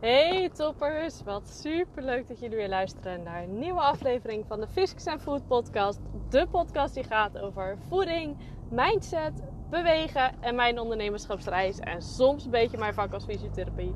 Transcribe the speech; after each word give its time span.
Hey 0.00 0.48
toppers, 0.48 1.22
wat 1.22 1.48
super 1.48 2.02
leuk 2.02 2.28
dat 2.28 2.40
jullie 2.40 2.56
weer 2.56 2.68
luisteren 2.68 3.22
naar 3.22 3.42
een 3.42 3.58
nieuwe 3.58 3.80
aflevering 3.80 4.44
van 4.46 4.60
de 4.60 4.66
Fisks 4.66 5.06
and 5.06 5.22
Food 5.22 5.46
podcast. 5.46 6.00
De 6.28 6.46
podcast 6.50 6.94
die 6.94 7.04
gaat 7.04 7.38
over 7.38 7.78
voeding, 7.88 8.36
mindset, 8.70 9.42
bewegen 9.70 10.42
en 10.42 10.54
mijn 10.54 10.78
ondernemerschapsreis. 10.78 11.78
En 11.78 12.02
soms 12.02 12.44
een 12.44 12.50
beetje 12.50 12.78
mijn 12.78 12.94
vak 12.94 13.12
als, 13.12 13.24
fysiotherapie, 13.24 13.94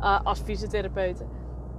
uh, 0.00 0.20
als 0.24 0.40
fysiotherapeut. 0.40 1.24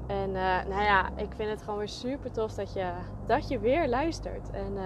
En 0.07 0.29
uh, 0.29 0.65
nou 0.65 0.83
ja, 0.83 1.09
ik 1.15 1.33
vind 1.35 1.49
het 1.49 1.61
gewoon 1.61 1.77
weer 1.77 1.89
super 1.89 2.31
tof 2.31 2.53
dat 2.53 2.73
je, 2.73 2.91
dat 3.25 3.47
je 3.47 3.59
weer 3.59 3.87
luistert. 3.87 4.49
En 4.51 4.73
uh, 4.73 4.83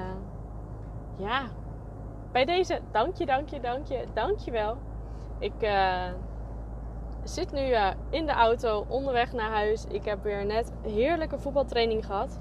ja, 1.17 1.47
bij 2.31 2.45
deze 2.45 2.81
dank 2.91 3.15
je, 3.15 3.25
dank 3.25 3.49
je, 3.49 3.59
dank 3.59 3.87
je, 3.87 4.05
dank 4.13 4.39
je 4.39 4.51
wel. 4.51 4.77
Ik 5.39 5.61
zit 7.23 7.51
nu 7.51 7.69
uh, 7.69 7.89
in 8.09 8.25
de 8.25 8.31
auto 8.31 8.85
onderweg 8.87 9.33
naar 9.33 9.51
huis. 9.51 9.85
Ik 9.85 10.05
heb 10.05 10.23
weer 10.23 10.45
net 10.45 10.71
heerlijke 10.81 11.39
voetbaltraining 11.39 12.05
gehad. 12.05 12.39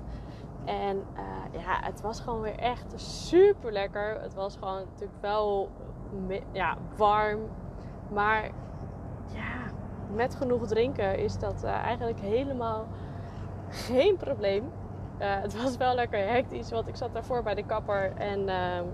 En 0.64 0.96
uh, 0.96 1.60
ja, 1.62 1.80
het 1.82 2.00
was 2.00 2.20
gewoon 2.20 2.40
weer 2.40 2.58
echt 2.58 2.92
super 2.96 3.72
lekker. 3.72 4.20
Het 4.20 4.34
was 4.34 4.54
gewoon 4.54 4.78
natuurlijk 4.78 5.20
wel 5.20 5.70
ja, 6.52 6.76
warm. 6.96 7.40
Maar 8.10 8.50
ja, 9.34 9.72
met 10.14 10.34
genoeg 10.34 10.66
drinken 10.66 11.18
is 11.18 11.38
dat 11.38 11.64
uh, 11.64 11.70
eigenlijk 11.70 12.20
helemaal 12.20 12.86
geen 13.68 14.16
probleem. 14.16 14.72
het 15.18 15.62
was 15.62 15.76
wel 15.76 15.94
lekker 15.94 16.28
hectisch, 16.28 16.70
want 16.70 16.88
ik 16.88 16.96
zat 16.96 17.12
daarvoor 17.12 17.42
bij 17.42 17.54
de 17.54 17.64
kapper 17.64 18.12
en 18.16 18.48
ehm, 18.48 18.84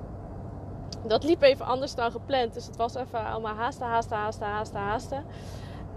dat 1.06 1.24
liep 1.24 1.42
even 1.42 1.66
anders 1.66 1.94
dan 1.94 2.10
gepland. 2.10 2.54
Dus 2.54 2.66
het 2.66 2.76
was 2.76 2.94
even 2.94 3.26
allemaal 3.26 3.54
haasten, 3.54 3.86
haasten, 3.86 4.16
haasten, 4.16 4.46
haasten, 4.46 4.80
haasten. 4.80 5.24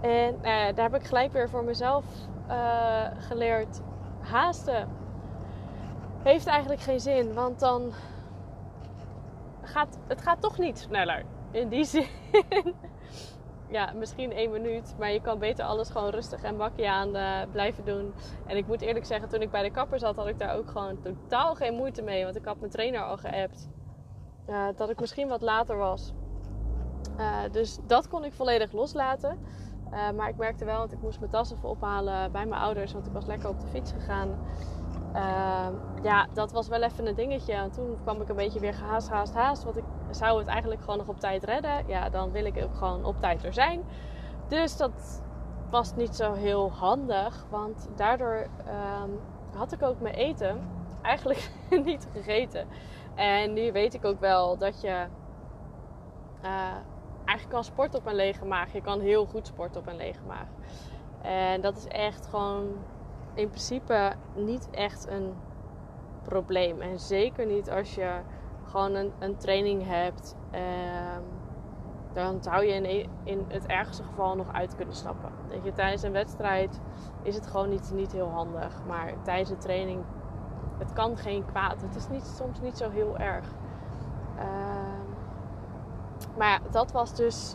En 0.00 0.34
uh, 0.34 0.42
daar 0.42 0.90
heb 0.90 0.94
ik 0.94 1.04
gelijk 1.04 1.32
weer 1.32 1.48
voor 1.48 1.64
mezelf 1.64 2.04
uh, 2.48 3.04
geleerd. 3.18 3.80
Haasten 4.20 4.88
heeft 6.22 6.46
eigenlijk 6.46 6.80
geen 6.80 7.00
zin, 7.00 7.34
want 7.34 7.60
dan 7.60 7.92
gaat 9.62 9.98
het 10.06 10.20
gaat 10.22 10.40
toch 10.40 10.58
niet 10.58 10.78
sneller. 10.78 11.24
In 11.50 11.68
die 11.68 11.84
zin. 11.94 12.06
ja, 13.68 13.92
misschien 13.94 14.32
één 14.32 14.50
minuut, 14.50 14.94
maar 14.98 15.12
je 15.12 15.20
kan 15.20 15.38
beter 15.38 15.64
alles 15.64 15.90
gewoon 15.90 16.10
rustig 16.10 16.42
en 16.42 16.56
bakje 16.56 16.90
aan 16.90 17.16
uh, 17.16 17.40
blijven 17.52 17.84
doen. 17.84 18.14
En 18.46 18.56
ik 18.56 18.66
moet 18.66 18.80
eerlijk 18.80 19.06
zeggen, 19.06 19.28
toen 19.28 19.42
ik 19.42 19.50
bij 19.50 19.62
de 19.62 19.70
kapper 19.70 19.98
zat, 19.98 20.16
had 20.16 20.26
ik 20.26 20.38
daar 20.38 20.56
ook 20.56 20.70
gewoon 20.70 21.00
totaal 21.02 21.54
geen 21.54 21.74
moeite 21.74 22.02
mee, 22.02 22.24
want 22.24 22.36
ik 22.36 22.44
had 22.44 22.58
mijn 22.58 22.72
trainer 22.72 23.02
al 23.02 23.16
geappt 23.16 23.68
dat 24.76 24.90
ik 24.90 25.00
misschien 25.00 25.28
wat 25.28 25.42
later 25.42 25.76
was. 25.76 26.12
dus 27.50 27.78
dat 27.86 28.08
kon 28.08 28.24
ik 28.24 28.32
volledig 28.32 28.72
loslaten. 28.72 29.38
Uh, 29.92 30.10
maar 30.10 30.28
ik 30.28 30.36
merkte 30.36 30.64
wel, 30.64 30.78
want 30.78 30.92
ik 30.92 31.02
moest 31.02 31.18
mijn 31.18 31.30
tas 31.30 31.52
even 31.52 31.68
ophalen 31.68 32.32
bij 32.32 32.46
mijn 32.46 32.60
ouders, 32.60 32.92
want 32.92 33.06
ik 33.06 33.12
was 33.12 33.26
lekker 33.26 33.48
op 33.48 33.60
de 33.60 33.66
fiets 33.66 33.92
gegaan. 33.92 34.28
Uh, 35.14 35.68
ja, 36.02 36.26
dat 36.32 36.52
was 36.52 36.68
wel 36.68 36.82
even 36.82 37.06
een 37.06 37.14
dingetje. 37.14 37.52
En 37.52 37.70
toen 37.70 37.96
kwam 38.02 38.20
ik 38.20 38.28
een 38.28 38.36
beetje 38.36 38.60
weer 38.60 38.74
gehaast, 38.74 39.08
haast, 39.08 39.34
haast. 39.34 39.64
Want 39.64 39.76
ik 39.76 39.84
zou 40.10 40.38
het 40.38 40.46
eigenlijk 40.46 40.80
gewoon 40.80 40.98
nog 40.98 41.08
op 41.08 41.20
tijd 41.20 41.44
redden. 41.44 41.86
Ja, 41.86 42.08
dan 42.08 42.30
wil 42.30 42.44
ik 42.44 42.62
ook 42.62 42.74
gewoon 42.74 43.04
op 43.04 43.20
tijd 43.20 43.44
er 43.44 43.52
zijn. 43.52 43.82
Dus 44.48 44.76
dat 44.76 45.22
was 45.70 45.94
niet 45.94 46.16
zo 46.16 46.32
heel 46.32 46.72
handig. 46.72 47.46
Want 47.50 47.88
daardoor 47.96 48.46
uh, 48.66 49.02
had 49.56 49.72
ik 49.72 49.82
ook 49.82 50.00
mijn 50.00 50.14
eten 50.14 50.60
eigenlijk 51.02 51.50
niet 51.84 52.08
gegeten. 52.12 52.66
En 53.14 53.52
nu 53.52 53.72
weet 53.72 53.94
ik 53.94 54.04
ook 54.04 54.20
wel 54.20 54.58
dat 54.58 54.80
je 54.80 55.06
eh, 56.42 56.76
eigenlijk 57.28 57.48
kan 57.48 57.64
sporten 57.64 57.98
op 57.98 58.06
een 58.06 58.14
lege 58.14 58.44
maag. 58.44 58.72
Je 58.72 58.80
kan 58.80 59.00
heel 59.00 59.26
goed 59.26 59.46
sporten 59.46 59.80
op 59.80 59.86
een 59.86 59.96
lege 59.96 60.24
maag. 60.26 60.48
En 61.22 61.60
dat 61.60 61.76
is 61.76 61.86
echt 61.86 62.26
gewoon 62.26 62.66
in 63.34 63.48
principe 63.48 64.12
niet 64.34 64.70
echt 64.70 65.08
een 65.08 65.34
probleem. 66.22 66.80
En 66.80 66.98
zeker 66.98 67.46
niet 67.46 67.70
als 67.70 67.94
je 67.94 68.20
gewoon 68.64 68.94
een, 68.94 69.12
een 69.18 69.36
training 69.36 69.86
hebt. 69.86 70.36
Ehm, 70.50 71.22
dan 72.12 72.42
zou 72.42 72.64
je 72.64 72.72
in, 72.72 73.10
in 73.24 73.44
het 73.48 73.66
ergste 73.66 74.02
geval 74.02 74.36
nog 74.36 74.52
uit 74.52 74.74
kunnen 74.74 74.94
stappen. 74.94 75.30
Weet 75.48 75.64
je, 75.64 75.72
tijdens 75.72 76.02
een 76.02 76.12
wedstrijd 76.12 76.80
is 77.22 77.34
het 77.34 77.46
gewoon 77.46 77.68
niet, 77.68 77.90
niet 77.94 78.12
heel 78.12 78.30
handig. 78.30 78.82
Maar 78.86 79.12
tijdens 79.22 79.50
een 79.50 79.58
training, 79.58 80.04
het 80.78 80.92
kan 80.92 81.16
geen 81.16 81.44
kwaad. 81.44 81.80
Het 81.80 81.96
is 81.96 82.08
niet, 82.08 82.26
soms 82.26 82.60
niet 82.60 82.76
zo 82.76 82.90
heel 82.90 83.18
erg. 83.18 83.46
Uh, 84.38 85.07
maar 86.38 86.60
dat 86.70 86.92
was 86.92 87.14
dus 87.14 87.54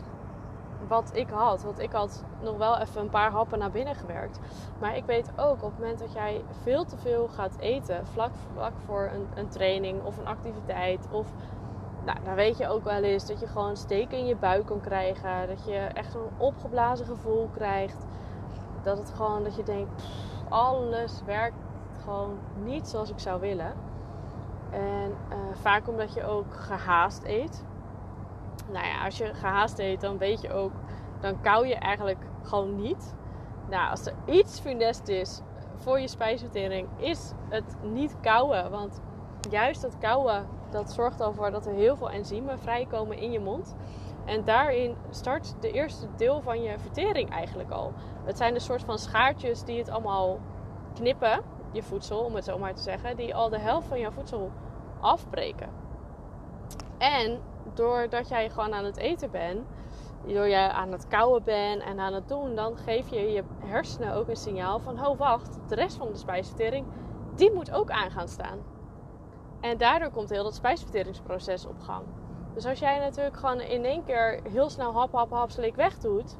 wat 0.88 1.10
ik 1.12 1.28
had. 1.28 1.62
Want 1.62 1.78
ik 1.78 1.92
had 1.92 2.24
nog 2.42 2.56
wel 2.56 2.78
even 2.78 3.00
een 3.00 3.10
paar 3.10 3.30
happen 3.30 3.58
naar 3.58 3.70
binnen 3.70 3.94
gewerkt. 3.94 4.38
Maar 4.80 4.96
ik 4.96 5.04
weet 5.04 5.30
ook 5.36 5.62
op 5.62 5.70
het 5.70 5.78
moment 5.78 5.98
dat 5.98 6.12
jij 6.12 6.44
veel 6.62 6.84
te 6.84 6.96
veel 6.96 7.28
gaat 7.28 7.56
eten, 7.58 8.06
vlak, 8.06 8.30
vlak 8.52 8.72
voor 8.86 9.10
een, 9.14 9.26
een 9.34 9.48
training 9.48 10.02
of 10.02 10.18
een 10.18 10.26
activiteit. 10.26 11.08
Of 11.10 11.26
nou, 12.04 12.18
dan 12.24 12.34
weet 12.34 12.58
je 12.58 12.68
ook 12.68 12.84
wel 12.84 13.02
eens 13.02 13.26
dat 13.26 13.40
je 13.40 13.46
gewoon 13.46 13.76
steken 13.76 14.18
in 14.18 14.26
je 14.26 14.36
buik 14.36 14.66
kan 14.66 14.80
krijgen. 14.80 15.48
Dat 15.48 15.64
je 15.64 15.76
echt 15.76 16.14
een 16.14 16.28
opgeblazen 16.36 17.06
gevoel 17.06 17.48
krijgt. 17.54 18.06
Dat 18.82 18.98
het 18.98 19.12
gewoon 19.16 19.44
dat 19.44 19.56
je 19.56 19.62
denkt, 19.62 20.02
alles 20.48 21.22
werkt 21.24 21.56
gewoon 22.04 22.38
niet 22.64 22.88
zoals 22.88 23.10
ik 23.10 23.18
zou 23.18 23.40
willen. 23.40 23.72
En 24.70 25.14
uh, 25.30 25.36
vaak 25.52 25.88
omdat 25.88 26.14
je 26.14 26.24
ook 26.24 26.54
gehaast 26.54 27.24
eet 27.24 27.64
nou 28.72 28.86
ja, 28.86 29.04
als 29.04 29.18
je 29.18 29.34
gehaast 29.34 29.78
eet, 29.78 30.00
dan 30.00 30.18
weet 30.18 30.40
je 30.40 30.52
ook, 30.52 30.72
dan 31.20 31.40
kou 31.40 31.66
je 31.66 31.74
eigenlijk 31.74 32.18
gewoon 32.42 32.76
niet. 32.76 33.14
Nou, 33.68 33.90
als 33.90 34.06
er 34.06 34.14
iets 34.24 34.60
funest 34.60 35.08
is 35.08 35.40
voor 35.76 36.00
je 36.00 36.08
spijsvertering, 36.08 36.88
is 36.96 37.32
het 37.48 37.76
niet 37.82 38.16
kouwen. 38.20 38.70
Want 38.70 39.00
juist 39.50 39.82
dat 39.82 39.98
kouwen, 39.98 40.46
dat 40.70 40.92
zorgt 40.92 41.20
ervoor 41.20 41.50
dat 41.50 41.66
er 41.66 41.72
heel 41.72 41.96
veel 41.96 42.10
enzymen 42.10 42.58
vrijkomen 42.58 43.18
in 43.18 43.30
je 43.30 43.40
mond. 43.40 43.74
En 44.24 44.44
daarin 44.44 44.96
start 45.10 45.54
de 45.60 45.70
eerste 45.70 46.06
deel 46.16 46.40
van 46.40 46.62
je 46.62 46.78
vertering 46.78 47.30
eigenlijk 47.30 47.70
al. 47.70 47.92
Het 48.24 48.36
zijn 48.36 48.54
een 48.54 48.60
soort 48.60 48.82
van 48.82 48.98
schaartjes 48.98 49.64
die 49.64 49.78
het 49.78 49.90
allemaal 49.90 50.38
knippen, 50.94 51.42
je 51.72 51.82
voedsel, 51.82 52.18
om 52.18 52.34
het 52.34 52.44
zo 52.44 52.58
maar 52.58 52.74
te 52.74 52.82
zeggen, 52.82 53.16
die 53.16 53.34
al 53.34 53.48
de 53.48 53.58
helft 53.58 53.86
van 53.88 54.00
jouw 54.00 54.10
voedsel 54.10 54.50
afbreken. 55.00 55.68
En 56.98 57.40
doordat 57.74 58.28
jij 58.28 58.50
gewoon 58.50 58.74
aan 58.74 58.84
het 58.84 58.96
eten 58.96 59.30
bent, 59.30 59.66
door 60.26 60.48
jij 60.48 60.68
aan 60.68 60.92
het 60.92 61.08
kouwen 61.08 61.42
bent 61.42 61.82
en 61.82 62.00
aan 62.00 62.12
het 62.12 62.28
doen, 62.28 62.54
dan 62.54 62.76
geef 62.76 63.10
je 63.10 63.32
je 63.32 63.42
hersenen 63.58 64.14
ook 64.14 64.28
een 64.28 64.36
signaal 64.36 64.80
van: 64.80 65.06
oh 65.06 65.18
wacht, 65.18 65.58
de 65.68 65.74
rest 65.74 65.96
van 65.96 66.08
de 66.08 66.16
spijsvertering, 66.16 66.86
die 67.34 67.52
moet 67.52 67.72
ook 67.72 67.90
aan 67.90 68.10
gaan 68.10 68.28
staan. 68.28 68.58
En 69.60 69.78
daardoor 69.78 70.10
komt 70.10 70.30
heel 70.30 70.42
dat 70.44 70.54
spijsverteringsproces 70.54 71.66
op 71.66 71.80
gang. 71.80 72.04
Dus 72.54 72.66
als 72.66 72.78
jij 72.78 72.98
natuurlijk 72.98 73.36
gewoon 73.36 73.60
in 73.60 73.84
één 73.84 74.04
keer 74.04 74.40
heel 74.50 74.70
snel 74.70 74.92
hap, 74.92 75.12
hap, 75.12 75.30
hap, 75.30 75.50
slik 75.50 75.74
weg 75.74 75.98
doet, 75.98 76.36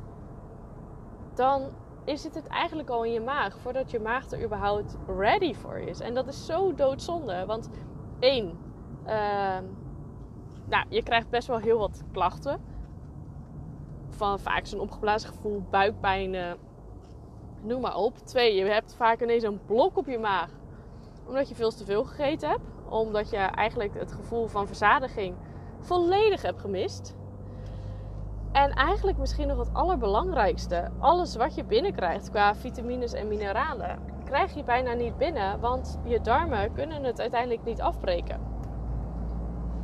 dan 1.35 1.62
is 2.05 2.25
het 2.25 2.35
het 2.35 2.47
eigenlijk 2.47 2.91
al 2.91 3.05
in 3.05 3.12
je 3.12 3.21
maag 3.21 3.59
voordat 3.59 3.91
je 3.91 4.01
maag 4.01 4.31
er 4.31 4.45
überhaupt 4.45 4.97
ready 5.06 5.55
voor 5.55 5.79
is. 5.79 6.01
En 6.01 6.15
dat 6.15 6.29
is 6.29 6.47
zo 6.47 6.75
doodzonde, 6.75 7.47
want 7.47 7.71
één. 8.19 8.59
Uh, 9.06 9.59
nou, 10.69 10.85
je 10.89 11.03
krijgt 11.03 11.31
best 11.31 11.49
wel 11.49 11.59
heel 11.59 11.79
wat 11.79 12.03
klachten. 12.13 12.61
Van 14.09 14.39
vaak 14.39 14.67
zo'n 14.67 14.81
opgeblazen 14.81 15.29
gevoel, 15.29 15.63
buikpijn, 15.71 16.57
noem 17.63 17.81
maar 17.81 17.97
op. 17.97 18.19
Twee, 18.19 18.55
je 18.55 18.65
hebt 18.65 18.95
vaak 18.95 19.23
ineens 19.23 19.43
een 19.43 19.61
blok 19.67 19.97
op 19.97 20.07
je 20.07 20.19
maag. 20.19 20.51
Omdat 21.27 21.49
je 21.49 21.55
veel 21.55 21.71
te 21.71 21.85
veel 21.85 22.05
gegeten 22.05 22.49
hebt. 22.49 22.65
Omdat 22.89 23.31
je 23.31 23.37
eigenlijk 23.37 23.95
het 23.95 24.13
gevoel 24.13 24.47
van 24.47 24.67
verzadiging 24.67 25.37
volledig 25.81 26.43
hebt 26.43 26.61
gemist. 26.61 27.17
En 28.53 28.71
eigenlijk 28.71 29.19
misschien 29.19 29.47
nog 29.49 29.59
het 29.59 29.73
allerbelangrijkste. 29.73 30.91
Alles 30.99 31.37
wat 31.37 31.55
je 31.55 31.65
binnenkrijgt 31.65 32.31
qua 32.31 32.55
vitamines 32.55 33.12
en 33.12 33.29
mineralen, 33.29 33.99
krijg 34.25 34.55
je 34.55 34.65
bijna 34.65 34.93
niet 34.93 35.19
binnen. 35.19 35.61
Want 35.61 35.99
je 36.05 36.21
darmen 36.21 36.73
kunnen 36.73 37.05
het 37.05 37.21
uiteindelijk 37.21 37.65
niet 37.65 37.81
afbreken. 37.81 38.54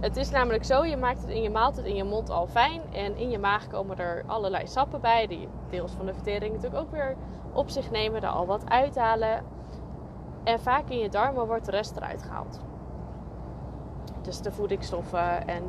Het 0.00 0.16
is 0.16 0.30
namelijk 0.30 0.64
zo, 0.64 0.84
je 0.84 0.96
maakt 0.96 1.20
het 1.20 1.30
in 1.30 1.42
je 1.42 1.50
maaltijd 1.50 1.86
in 1.86 1.94
je 1.94 2.04
mond 2.04 2.30
al 2.30 2.46
fijn. 2.46 2.82
En 2.92 3.16
in 3.16 3.30
je 3.30 3.38
maag 3.38 3.66
komen 3.66 3.98
er 3.98 4.24
allerlei 4.26 4.66
sappen 4.66 5.00
bij. 5.00 5.26
Die 5.26 5.48
deels 5.70 5.92
van 5.92 6.06
de 6.06 6.14
vertering 6.14 6.54
natuurlijk 6.54 6.82
ook 6.82 6.90
weer 6.90 7.16
op 7.52 7.70
zich 7.70 7.90
nemen. 7.90 8.22
Er 8.22 8.28
al 8.28 8.46
wat 8.46 8.70
uithalen. 8.70 9.44
En 10.44 10.60
vaak 10.60 10.88
in 10.88 10.98
je 10.98 11.08
darmen 11.08 11.46
wordt 11.46 11.64
de 11.64 11.70
rest 11.70 11.96
eruit 11.96 12.22
gehaald. 12.22 12.60
Dus 14.22 14.40
de 14.40 14.52
voedingsstoffen 14.52 15.48
en 15.48 15.62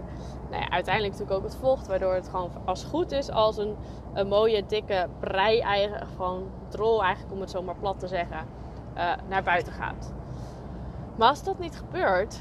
nou 0.50 0.62
ja, 0.62 0.70
uiteindelijk 0.70 1.14
natuurlijk 1.14 1.40
ook 1.40 1.52
het 1.52 1.56
vocht. 1.56 1.88
Waardoor 1.88 2.14
het 2.14 2.30
gewoon 2.30 2.52
als 2.66 2.84
goed 2.84 3.12
is 3.12 3.30
als 3.30 3.58
een, 3.58 3.76
een 4.14 4.28
mooie 4.28 4.66
dikke 4.66 5.08
brei 5.20 5.60
eigen, 5.60 6.08
gewoon 6.08 6.44
drol 6.68 7.04
eigenlijk 7.04 7.34
om 7.34 7.42
het 7.42 7.50
zo 7.50 7.62
maar 7.62 7.76
plat 7.80 8.00
te 8.00 8.08
zeggen, 8.08 8.46
uh, 8.98 9.14
naar 9.30 9.44
buiten 9.44 9.74
gaat. 9.74 10.14
Maar 11.16 11.30
als 11.30 11.44
dat 11.44 11.60
niet 11.60 11.78
gebeurt, 11.78 12.40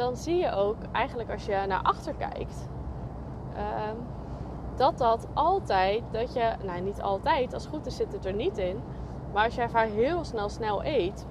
dan 0.00 0.16
zie 0.16 0.36
je 0.36 0.52
ook 0.52 0.76
eigenlijk 0.92 1.30
als 1.30 1.44
je 1.44 1.64
naar 1.68 1.82
achter 1.82 2.14
kijkt, 2.14 2.68
uh, 3.56 3.60
dat 4.76 4.98
dat 4.98 5.26
altijd, 5.34 6.02
dat 6.10 6.32
je, 6.32 6.52
nou 6.62 6.80
niet 6.80 7.02
altijd, 7.02 7.54
als 7.54 7.62
het 7.62 7.72
goed 7.72 7.86
is 7.86 7.96
zit 7.96 8.12
het 8.12 8.24
er 8.24 8.32
niet 8.32 8.58
in. 8.58 8.80
Maar 9.32 9.44
als 9.44 9.54
jij 9.54 9.68
vaak 9.68 9.88
heel 9.88 10.24
snel 10.24 10.48
snel 10.48 10.84
eet, 10.84 11.26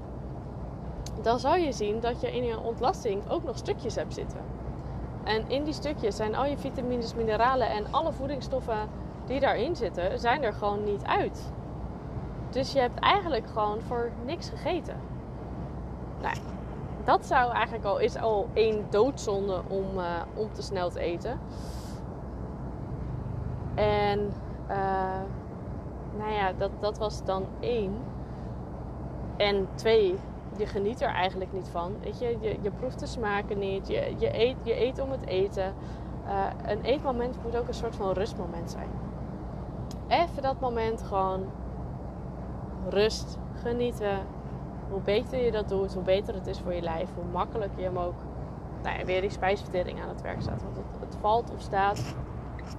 dan 1.22 1.40
zal 1.40 1.56
je 1.56 1.72
zien 1.72 2.00
dat 2.00 2.22
je 2.22 2.36
in 2.36 2.44
je 2.44 2.60
ontlasting 2.60 3.30
ook 3.30 3.44
nog 3.44 3.58
stukjes 3.58 3.96
hebt 3.96 4.14
zitten. 4.14 4.42
En 5.24 5.50
in 5.50 5.64
die 5.64 5.74
stukjes 5.74 6.16
zijn 6.16 6.36
al 6.36 6.46
je 6.46 6.58
vitamines, 6.58 7.16
mineralen 7.16 7.70
en 7.70 7.92
alle 7.92 8.14
voedingsstoffen 8.14 8.90
die 9.26 9.40
daarin 9.40 9.76
zitten, 9.76 10.20
zijn 10.20 10.44
er 10.44 10.54
gewoon 10.54 10.84
niet 10.84 11.04
uit. 11.04 11.52
Dus 12.50 12.72
je 12.72 12.80
hebt 12.80 13.00
eigenlijk 13.00 13.48
gewoon 13.48 13.82
voor 13.82 14.12
niks 14.26 14.50
gegeten. 14.50 14.98
Nou, 16.22 16.36
dat 17.10 17.26
zou 17.26 17.52
eigenlijk 17.52 17.86
al, 17.86 17.98
is 17.98 18.16
al 18.16 18.48
één 18.54 18.86
doodzonde 18.90 19.62
om, 19.68 19.98
uh, 19.98 20.22
om 20.36 20.54
te 20.54 20.62
snel 20.62 20.90
te 20.90 21.00
eten. 21.00 21.40
En 23.76 24.34
uh, 24.70 25.22
nou 26.18 26.32
ja, 26.32 26.54
dat, 26.58 26.72
dat 26.80 26.98
was 26.98 27.24
dan 27.24 27.46
één. 27.60 27.98
En 29.38 29.68
twee, 29.76 30.16
je 30.58 30.66
geniet 30.66 31.02
er 31.02 31.10
eigenlijk 31.10 31.54
niet 31.54 31.68
van. 31.70 31.96
Weet 32.04 32.20
je, 32.20 32.38
je, 32.40 32.58
je 32.62 32.72
proeft 32.72 33.00
de 33.00 33.06
smaken 33.06 33.60
niet. 33.60 33.88
Je, 33.88 34.16
je, 34.18 34.40
eet, 34.40 34.56
je 34.64 34.82
eet 34.82 35.00
om 35.00 35.12
het 35.12 35.26
eten. 35.26 35.74
Uh, 36.26 36.46
een 36.66 36.82
eetmoment 36.82 37.44
moet 37.44 37.58
ook 37.58 37.68
een 37.68 37.74
soort 37.74 37.96
van 37.96 38.12
rustmoment 38.12 38.72
zijn. 38.72 38.90
Even 40.08 40.42
dat 40.42 40.60
moment 40.60 41.02
gewoon 41.02 41.46
rust, 42.90 43.38
genieten. 43.54 44.20
Hoe 44.90 45.02
beter 45.02 45.40
je 45.40 45.52
dat 45.52 45.70
doet, 45.70 45.94
hoe 45.94 46.04
beter 46.04 46.34
het 46.34 46.48
is 46.48 46.60
voor 46.60 46.74
je 46.74 46.82
lijf. 46.82 47.10
Hoe 47.16 47.32
makkelijker 47.32 47.80
je 47.80 47.86
hem 47.86 47.98
ook 47.98 48.22
nou 48.84 49.00
ja, 49.00 49.06
weer 49.06 49.22
die 49.22 49.30
spijsvertering 49.30 50.02
aan 50.02 50.10
het 50.10 50.22
werk 50.22 50.42
staat. 50.42 50.64
Want 50.64 50.78
het, 51.00 51.16
valt 51.20 51.52
of 51.52 51.62
staat 51.62 52.16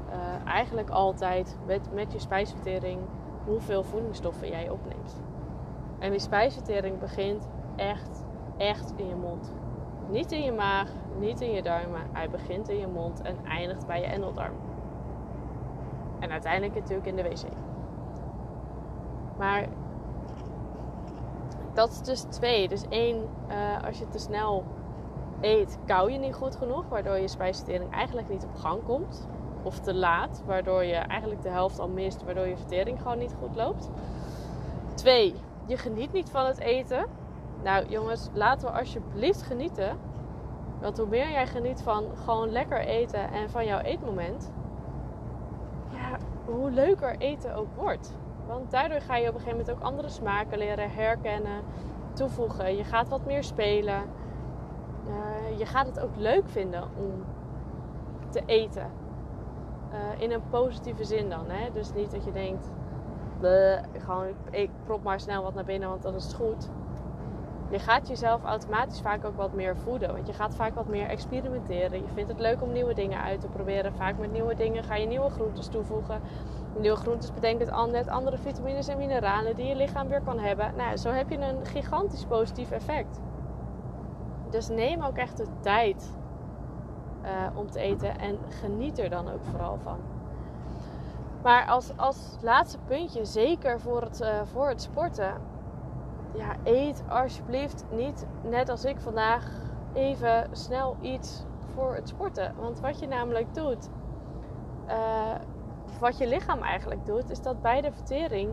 uh, 0.09 0.47
eigenlijk 0.47 0.91
altijd 0.91 1.59
met, 1.67 1.93
met 1.93 2.13
je 2.13 2.19
spijsvertering 2.19 3.01
hoeveel 3.45 3.83
voedingsstoffen 3.83 4.49
jij 4.49 4.71
opneemt. 4.71 5.21
En 5.99 6.11
die 6.11 6.21
spijsvertering 6.21 6.99
begint 6.99 7.49
echt, 7.77 8.25
echt 8.57 8.93
in 8.97 9.07
je 9.07 9.15
mond. 9.15 9.53
Niet 10.09 10.33
in 10.33 10.43
je 10.43 10.53
maag, 10.53 10.91
niet 11.19 11.41
in 11.41 11.51
je 11.53 11.63
darmen. 11.63 12.01
Hij 12.13 12.31
begint 12.31 12.69
in 12.69 12.79
je 12.79 12.87
mond 12.87 13.23
en 13.23 13.37
eindigt 13.45 13.87
bij 13.87 14.01
je 14.01 14.07
endeldarm. 14.07 14.55
En 16.19 16.31
uiteindelijk 16.31 16.75
natuurlijk 16.75 17.07
in 17.07 17.17
de 17.17 17.23
wc. 17.23 17.45
Maar 19.39 19.67
dat 21.75 21.91
is 21.91 22.01
dus 22.01 22.21
twee. 22.21 22.69
Dus 22.69 22.83
één, 22.89 23.29
uh, 23.49 23.85
als 23.87 23.99
je 23.99 24.09
te 24.09 24.19
snel 24.19 24.65
eet, 25.41 25.79
kou 25.87 26.13
je 26.13 26.19
niet 26.19 26.35
goed 26.35 26.57
genoeg. 26.57 26.89
Waardoor 26.89 27.19
je 27.19 27.29
spijsvertering 27.29 27.93
eigenlijk 27.93 28.29
niet 28.29 28.45
op 28.45 28.55
gang 28.55 28.83
komt. 28.85 29.29
Of 29.63 29.79
te 29.79 29.95
laat, 29.95 30.43
waardoor 30.47 30.85
je 30.85 30.95
eigenlijk 30.95 31.43
de 31.43 31.49
helft 31.49 31.79
al 31.79 31.89
mist. 31.89 32.25
Waardoor 32.25 32.47
je 32.47 32.57
vertering 32.57 33.03
gewoon 33.03 33.19
niet 33.19 33.35
goed 33.41 33.57
loopt. 33.57 33.91
Twee, 34.95 35.35
je 35.67 35.77
geniet 35.77 36.13
niet 36.13 36.31
van 36.31 36.47
het 36.47 36.59
eten. 36.59 37.07
Nou 37.63 37.87
jongens, 37.89 38.29
laten 38.33 38.69
we 38.69 38.79
alsjeblieft 38.79 39.43
genieten. 39.43 39.99
Want 40.81 40.99
hoe 40.99 41.07
meer 41.07 41.31
jij 41.31 41.47
geniet 41.47 41.83
van 41.83 42.05
gewoon 42.25 42.51
lekker 42.51 42.79
eten 42.79 43.31
en 43.31 43.51
van 43.51 43.67
jouw 43.67 43.81
eetmoment, 43.81 44.51
ja, 45.91 46.17
hoe 46.45 46.71
leuker 46.71 47.17
eten 47.19 47.55
ook 47.55 47.75
wordt. 47.75 48.15
Want 48.51 48.71
daardoor 48.71 49.01
ga 49.01 49.17
je 49.17 49.29
op 49.29 49.35
een 49.35 49.41
gegeven 49.41 49.59
moment 49.59 49.77
ook 49.77 49.83
andere 49.83 50.09
smaken 50.09 50.59
leren 50.59 50.91
herkennen, 50.91 51.63
toevoegen. 52.13 52.77
Je 52.77 52.85
gaat 52.85 53.09
wat 53.09 53.25
meer 53.27 53.45
spelen. 53.45 54.03
Uh, 55.09 55.59
je 55.59 55.67
gaat 55.67 55.87
het 55.87 56.01
ook 56.01 56.17
leuk 56.17 56.49
vinden 56.49 56.83
om 56.83 57.25
te 58.29 58.43
eten. 58.47 58.91
Uh, 59.93 60.23
in 60.23 60.33
een 60.33 60.49
positieve 60.51 61.05
zin 61.05 61.29
dan. 61.29 61.45
Hè? 61.49 61.71
Dus 61.73 61.93
niet 61.93 62.11
dat 62.11 62.25
je 62.25 62.33
denkt, 62.33 62.71
gewoon 63.99 64.27
ik 64.51 64.71
prop 64.85 65.03
maar 65.03 65.21
snel 65.21 65.43
wat 65.43 65.55
naar 65.55 65.65
binnen, 65.65 65.89
want 65.89 66.03
dan 66.03 66.15
is 66.15 66.25
het 66.25 66.35
goed. 66.35 66.71
Je 67.71 67.79
gaat 67.79 68.09
jezelf 68.09 68.45
automatisch 68.45 69.01
vaak 69.01 69.25
ook 69.25 69.37
wat 69.37 69.53
meer 69.53 69.77
voeden. 69.77 70.13
Want 70.13 70.27
je 70.27 70.33
gaat 70.33 70.55
vaak 70.55 70.75
wat 70.75 70.89
meer 70.89 71.07
experimenteren. 71.07 72.03
Je 72.03 72.09
vindt 72.15 72.31
het 72.31 72.41
leuk 72.41 72.63
om 72.63 72.73
nieuwe 72.73 72.95
dingen 72.95 73.21
uit 73.21 73.41
te 73.41 73.49
proberen. 73.49 73.93
Vaak 73.95 74.19
met 74.19 74.33
nieuwe 74.33 74.55
dingen 74.55 74.85
ga 74.85 74.95
je 74.95 75.07
nieuwe 75.07 75.31
groentes 75.31 75.69
toevoegen. 75.69 76.21
Nieuwe 76.79 76.97
groentes 76.97 77.33
betekent 77.33 77.71
al 77.71 77.87
net 77.87 78.09
andere 78.09 78.39
vitamines 78.39 78.89
en 78.89 78.99
mineralen 78.99 79.57
die 79.57 79.67
je 79.67 79.77
lichaam 79.77 80.09
weer 80.09 80.23
kan 80.23 80.39
hebben. 80.39 80.73
Nou, 80.77 80.97
zo 80.97 81.11
heb 81.11 81.31
je 81.31 81.39
een 81.39 81.67
gigantisch 81.67 82.25
positief 82.25 82.71
effect. 82.71 83.21
Dus 84.51 84.69
neem 84.69 85.03
ook 85.03 85.17
echt 85.17 85.37
de 85.37 85.47
tijd 85.61 86.13
uh, 87.25 87.31
om 87.55 87.71
te 87.71 87.81
eten 87.81 88.19
en 88.19 88.39
geniet 88.49 88.99
er 88.99 89.11
dan 89.11 89.29
ook 89.29 89.45
vooral 89.45 89.79
van. 89.83 89.99
Maar 91.43 91.67
als, 91.67 91.93
als 91.97 92.37
laatste 92.41 92.79
puntje, 92.87 93.25
zeker 93.25 93.81
voor 93.81 94.03
het, 94.03 94.21
uh, 94.21 94.41
voor 94.45 94.69
het 94.69 94.83
sporten. 94.83 95.35
Ja, 96.35 96.55
eet 96.65 97.03
alsjeblieft 97.09 97.85
niet 97.91 98.27
net 98.43 98.69
als 98.69 98.85
ik 98.85 99.01
vandaag 99.01 99.51
even 99.93 100.49
snel 100.53 100.97
iets 101.01 101.45
voor 101.75 101.95
het 101.95 102.09
sporten. 102.09 102.55
Want 102.59 102.81
wat 102.81 102.99
je 102.99 103.07
namelijk 103.07 103.55
doet, 103.55 103.89
uh, 104.89 105.35
wat 106.01 106.19
je 106.19 106.27
lichaam 106.27 106.63
eigenlijk 106.63 107.07
doet, 107.07 107.31
is 107.31 107.43
dat 107.43 107.63
bij 107.63 107.81
de 107.81 107.93
vertering 107.93 108.51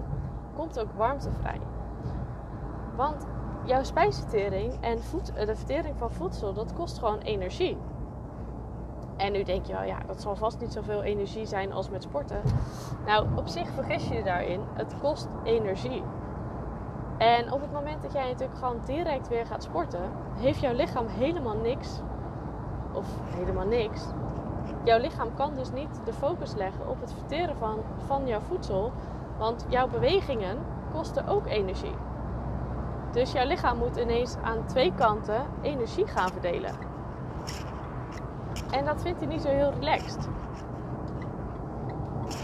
komt 0.56 0.80
ook 0.80 0.92
warmte 0.96 1.32
vrij. 1.32 1.60
Want 2.96 3.28
jouw 3.66 3.84
spijsvertering 3.84 4.78
en 4.82 5.04
voed, 5.04 5.26
de 5.36 5.56
vertering 5.56 5.98
van 5.98 6.12
voedsel, 6.12 6.54
dat 6.54 6.74
kost 6.74 7.00
gewoon 7.00 7.20
energie. 7.20 7.78
En 9.18 9.32
nu 9.32 9.44
denk 9.44 9.66
je 9.66 9.74
wel, 9.74 9.84
ja, 9.84 9.98
dat 10.08 10.22
zal 10.22 10.36
vast 10.36 10.60
niet 10.60 10.74
zoveel 10.74 11.04
energie 11.04 11.46
zijn 11.46 11.74
als 11.74 11.90
met 11.90 12.04
sporten. 12.04 12.42
Nou, 13.06 13.28
op 13.36 13.48
zich 13.48 13.70
vergis 13.70 14.08
je 14.08 14.14
je 14.14 14.24
daarin. 14.24 14.62
Het 14.74 14.94
kost 15.02 15.28
energie. 15.44 16.04
En 17.18 17.52
op 17.52 17.62
het 17.62 17.72
moment 17.72 18.02
dat 18.02 18.14
jij 18.14 18.28
natuurlijk 18.28 18.58
gewoon 18.60 18.80
direct 18.86 19.28
weer 19.28 19.46
gaat 19.46 19.64
sporten, 19.64 20.12
heeft 20.36 20.60
jouw 20.60 20.74
lichaam 20.74 21.08
helemaal 21.08 21.56
niks. 21.56 22.00
Of 22.94 23.06
helemaal 23.24 23.66
niks. 23.66 24.06
Jouw 24.88 25.00
lichaam 25.00 25.34
kan 25.34 25.56
dus 25.56 25.72
niet 25.72 26.02
de 26.06 26.14
focus 26.14 26.54
leggen 26.54 26.90
op 26.90 27.00
het 27.02 27.14
verteren 27.14 27.58
van, 27.58 27.80
van 28.06 28.28
jouw 28.28 28.40
voedsel. 28.40 28.92
Want 29.38 29.66
jouw 29.70 29.88
bewegingen 29.88 30.58
kosten 30.94 31.28
ook 31.28 31.48
energie. 31.48 31.96
Dus 33.12 33.32
jouw 33.32 33.46
lichaam 33.46 33.78
moet 33.78 33.98
ineens 33.98 34.36
aan 34.44 34.66
twee 34.66 34.94
kanten 34.94 35.46
energie 35.62 36.08
gaan 36.08 36.30
verdelen. 36.30 36.72
En 38.72 38.86
dat 38.86 39.02
vindt 39.02 39.20
hij 39.20 39.28
niet 39.28 39.42
zo 39.42 39.50
heel 39.50 39.74
relaxed. 39.80 40.28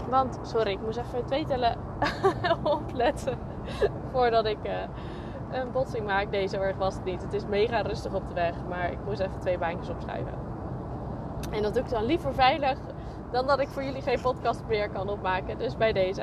Want, 0.08 0.38
sorry, 0.42 0.70
ik 0.70 0.80
moest 0.80 0.98
even 0.98 1.24
twee 1.24 1.44
tellen 1.44 1.78
opletten 2.62 3.38
voordat 4.12 4.46
ik 4.46 4.58
uh, 4.66 4.72
een 5.50 5.72
botsing 5.72 6.06
maak. 6.06 6.30
Nee, 6.30 6.46
zo 6.46 6.74
was 6.76 6.94
het 6.94 7.04
niet. 7.04 7.22
Het 7.22 7.32
is 7.32 7.46
mega 7.46 7.80
rustig 7.80 8.14
op 8.14 8.28
de 8.28 8.34
weg, 8.34 8.54
maar 8.68 8.92
ik 8.92 8.98
moest 9.04 9.20
even 9.20 9.40
twee 9.40 9.58
baantjes 9.58 9.88
opschuiven. 9.88 10.53
En 11.54 11.62
dat 11.62 11.74
doe 11.74 11.82
ik 11.82 11.90
dan 11.90 12.04
liever 12.04 12.34
veilig 12.34 12.78
dan 13.30 13.46
dat 13.46 13.60
ik 13.60 13.68
voor 13.68 13.84
jullie 13.84 14.02
geen 14.02 14.20
podcast 14.20 14.62
meer 14.68 14.90
kan 14.90 15.08
opmaken. 15.08 15.58
Dus 15.58 15.76
bij 15.76 15.92
deze. 15.92 16.22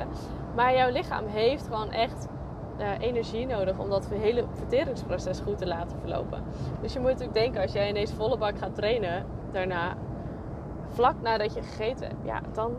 Maar 0.55 0.75
jouw 0.75 0.89
lichaam 0.89 1.25
heeft 1.25 1.63
gewoon 1.63 1.91
echt 1.91 2.27
uh, 2.79 2.99
energie 2.99 3.45
nodig 3.45 3.77
om 3.77 3.89
dat 3.89 4.07
hele 4.09 4.45
verteringsproces 4.53 5.39
goed 5.39 5.57
te 5.57 5.67
laten 5.67 5.99
verlopen. 5.99 6.43
Dus 6.81 6.93
je 6.93 6.99
moet 6.99 7.09
natuurlijk 7.09 7.37
denken, 7.37 7.61
als 7.61 7.71
jij 7.71 7.89
ineens 7.89 8.11
volle 8.11 8.37
bak 8.37 8.57
gaat 8.57 8.75
trainen, 8.75 9.25
daarna, 9.51 9.95
vlak 10.89 11.15
nadat 11.21 11.53
je 11.53 11.61
gegeten 11.61 12.07
hebt, 12.07 12.25
ja, 12.25 12.41
dan 12.53 12.75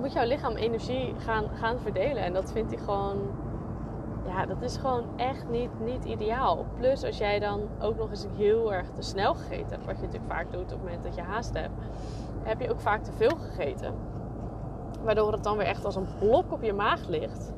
moet 0.00 0.12
jouw 0.12 0.26
lichaam 0.26 0.56
energie 0.56 1.14
gaan, 1.18 1.44
gaan 1.54 1.78
verdelen. 1.80 2.22
En 2.22 2.32
dat 2.32 2.52
vindt 2.52 2.74
hij 2.74 2.82
gewoon, 2.84 3.18
ja, 4.26 4.46
dat 4.46 4.62
is 4.62 4.76
gewoon 4.76 5.04
echt 5.16 5.48
niet, 5.48 5.70
niet 5.84 6.04
ideaal. 6.04 6.66
Plus 6.76 7.04
als 7.04 7.18
jij 7.18 7.38
dan 7.38 7.60
ook 7.80 7.96
nog 7.96 8.10
eens 8.10 8.26
heel 8.36 8.72
erg 8.72 8.86
te 8.90 9.02
snel 9.02 9.34
gegeten 9.34 9.70
hebt, 9.70 9.86
wat 9.86 9.96
je 9.96 10.02
natuurlijk 10.02 10.32
vaak 10.32 10.52
doet 10.52 10.62
op 10.62 10.68
het 10.70 10.82
moment 10.82 11.02
dat 11.02 11.14
je 11.14 11.22
haast 11.22 11.54
hebt, 11.54 11.72
heb 12.42 12.60
je 12.60 12.70
ook 12.70 12.80
vaak 12.80 13.04
te 13.04 13.12
veel 13.12 13.36
gegeten. 13.36 13.94
Waardoor 15.02 15.32
het 15.32 15.44
dan 15.44 15.56
weer 15.56 15.66
echt 15.66 15.84
als 15.84 15.96
een 15.96 16.06
blok 16.18 16.52
op 16.52 16.62
je 16.62 16.72
maag 16.72 17.08
ligt. 17.08 17.52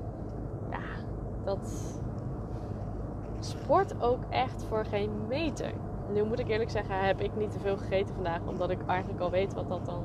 Ja, 0.71 1.05
dat 1.45 2.01
sport 3.39 4.03
ook 4.03 4.23
echt 4.29 4.65
voor 4.65 4.85
geen 4.85 5.11
meter. 5.29 5.73
Nu 6.13 6.25
moet 6.25 6.39
ik 6.39 6.49
eerlijk 6.49 6.71
zeggen, 6.71 7.07
heb 7.07 7.21
ik 7.21 7.37
niet 7.37 7.53
te 7.53 7.59
veel 7.59 7.77
gegeten 7.77 8.15
vandaag. 8.15 8.41
Omdat 8.47 8.71
ik 8.71 8.79
eigenlijk 8.87 9.21
al 9.21 9.31
weet 9.31 9.55
wat 9.55 9.69
dat 9.69 9.85
dan, 9.85 10.03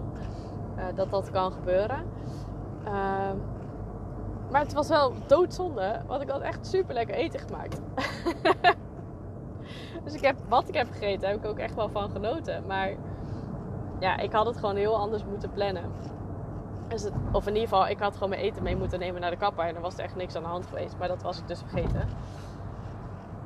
uh, 0.77 0.83
dat 0.95 1.09
dat 1.09 1.31
kan 1.31 1.51
gebeuren. 1.51 2.03
Uh, 2.85 3.31
maar 4.51 4.62
het 4.62 4.74
was 4.74 4.88
wel 4.88 5.13
doodzonde. 5.27 6.01
Want 6.08 6.22
ik 6.22 6.29
had 6.29 6.41
echt 6.41 6.68
super 6.68 6.94
lekker 6.94 7.15
eten 7.15 7.39
gemaakt. 7.39 7.82
dus 10.03 10.13
ik 10.13 10.22
heb, 10.22 10.36
wat 10.48 10.68
ik 10.68 10.74
heb 10.74 10.91
gegeten, 10.91 11.29
heb 11.29 11.38
ik 11.38 11.46
ook 11.46 11.60
echt 11.60 11.75
wel 11.75 11.89
van 11.89 12.10
genoten. 12.10 12.63
Maar 12.68 12.94
ja, 14.00 14.18
ik 14.18 14.32
had 14.32 14.46
het 14.46 14.58
gewoon 14.58 14.75
heel 14.75 14.98
anders 14.98 15.25
moeten 15.25 15.51
plannen. 15.51 15.91
Dus 16.88 17.10
of 17.32 17.48
in 17.48 17.53
ieder 17.53 17.70
geval, 17.70 17.88
ik 17.88 18.00
had 18.00 18.13
gewoon 18.13 18.29
mijn 18.29 18.41
eten 18.41 18.63
mee 18.63 18.75
moeten 18.75 19.00
nemen 19.00 19.22
naar 19.22 19.32
de 19.32 19.38
kapper. 19.38 19.65
En 19.65 19.75
er 19.75 19.82
was 19.82 19.96
echt 19.96 20.15
niks 20.15 20.36
aan 20.36 20.44
de 20.44 20.50
hand 20.50 20.65
geweest. 20.65 20.96
Maar 20.98 21.08
dat 21.08 21.22
was 21.22 21.38
ik 21.39 21.48
dus 21.48 21.60
vergeten. 21.60 22.08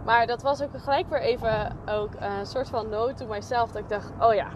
Maar 0.06 0.28
dat 0.28 0.42
was 0.42 0.64
ook 0.64 0.70
gelijk 0.78 1.10
weer 1.10 1.22
even 1.22 1.78
ook 1.90 2.12
een 2.20 2.46
soort 2.46 2.70
van 2.70 2.90
note 2.90 3.14
to 3.14 3.28
myself. 3.28 3.72
Dat 3.72 3.82
ik 3.82 3.90
dacht, 3.90 4.12
oh 4.20 4.34
ja, 4.34 4.48